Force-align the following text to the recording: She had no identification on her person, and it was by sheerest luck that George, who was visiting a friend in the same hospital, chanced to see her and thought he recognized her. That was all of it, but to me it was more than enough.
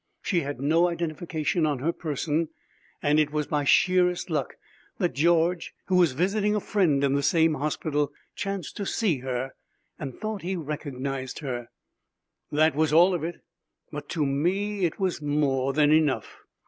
She 0.23 0.39
had 0.41 0.59
no 0.59 0.87
identification 0.89 1.67
on 1.67 1.77
her 1.77 1.91
person, 1.93 2.49
and 3.03 3.19
it 3.19 3.31
was 3.31 3.45
by 3.45 3.65
sheerest 3.65 4.31
luck 4.31 4.55
that 4.97 5.13
George, 5.13 5.75
who 5.89 5.95
was 5.95 6.13
visiting 6.13 6.55
a 6.55 6.59
friend 6.59 7.03
in 7.03 7.13
the 7.13 7.21
same 7.21 7.53
hospital, 7.53 8.11
chanced 8.33 8.75
to 8.77 8.85
see 8.87 9.19
her 9.19 9.51
and 9.99 10.17
thought 10.17 10.41
he 10.41 10.55
recognized 10.55 11.37
her. 11.41 11.67
That 12.51 12.73
was 12.73 12.91
all 12.91 13.13
of 13.13 13.23
it, 13.23 13.41
but 13.91 14.09
to 14.09 14.25
me 14.25 14.85
it 14.85 14.99
was 14.99 15.21
more 15.21 15.71
than 15.71 15.91
enough. 15.91 16.39